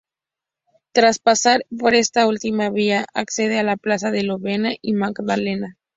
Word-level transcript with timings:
Tras 0.93 1.19
pasar 1.19 1.63
por 1.77 1.93
esta 1.93 2.25
última 2.25 2.71
vía, 2.71 3.05
accede 3.13 3.59
a 3.59 3.63
la 3.63 3.77
Plaza 3.77 4.09
de 4.09 4.23
Lovaina 4.23 4.71
y 4.81 4.93
Magdalena. 4.93 5.77